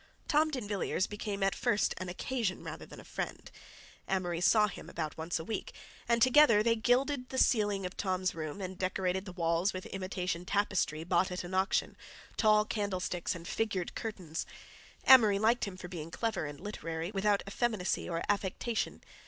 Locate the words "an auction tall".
11.43-12.65